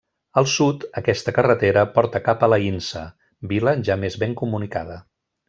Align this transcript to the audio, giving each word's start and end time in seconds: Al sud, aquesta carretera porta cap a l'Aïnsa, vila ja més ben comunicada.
Al 0.41 0.47
sud, 0.51 0.85
aquesta 1.01 1.33
carretera 1.35 1.83
porta 1.97 2.21
cap 2.29 2.41
a 2.41 2.49
l'Aïnsa, 2.53 3.05
vila 3.53 3.75
ja 3.91 3.99
més 4.07 4.19
ben 4.25 4.35
comunicada. 4.43 4.99